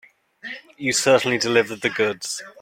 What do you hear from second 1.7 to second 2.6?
the goods.